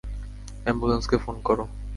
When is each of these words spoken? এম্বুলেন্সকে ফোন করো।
এম্বুলেন্সকে 0.65 1.17
ফোন 1.23 1.35
করো। 1.47 1.63